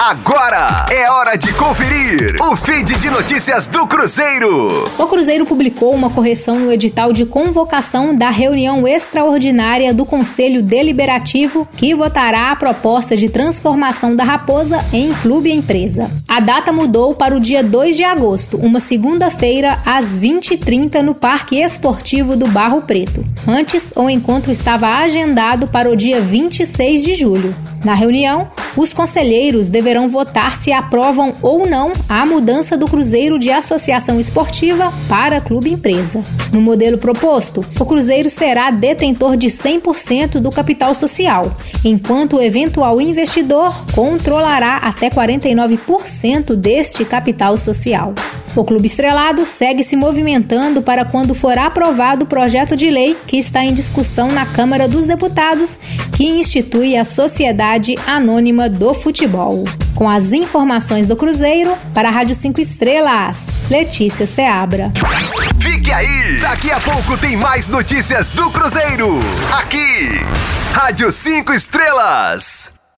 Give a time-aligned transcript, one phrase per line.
[0.00, 4.84] Agora é hora de conferir o feed de notícias do Cruzeiro.
[4.96, 11.66] O Cruzeiro publicou uma correção no edital de convocação da reunião extraordinária do Conselho Deliberativo
[11.76, 16.08] que votará a proposta de transformação da Raposa em clube empresa.
[16.28, 21.56] A data mudou para o dia 2 de agosto, uma segunda-feira, às 20h30, no Parque
[21.56, 23.24] Esportivo do Barro Preto.
[23.48, 27.52] Antes, o encontro estava agendado para o dia 26 de julho.
[27.84, 33.50] Na reunião, os conselheiros deverão votar se aprovam ou não a mudança do Cruzeiro de
[33.50, 36.22] associação esportiva para clube empresa.
[36.52, 43.00] No modelo proposto, o Cruzeiro será detentor de 100% do capital social, enquanto o eventual
[43.00, 48.14] investidor controlará até 49% deste capital social.
[48.58, 53.38] O Clube Estrelado segue se movimentando para quando for aprovado o projeto de lei que
[53.38, 55.78] está em discussão na Câmara dos Deputados,
[56.12, 59.64] que institui a Sociedade Anônima do Futebol.
[59.94, 64.92] Com as informações do Cruzeiro, para a Rádio 5 Estrelas, Letícia Seabra.
[65.60, 66.40] Fique aí!
[66.40, 69.20] Daqui a pouco tem mais notícias do Cruzeiro.
[69.52, 70.20] Aqui,
[70.72, 72.77] Rádio 5 Estrelas.